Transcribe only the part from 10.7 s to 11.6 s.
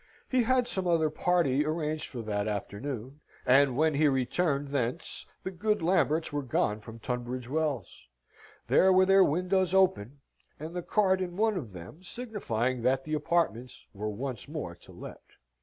the card in one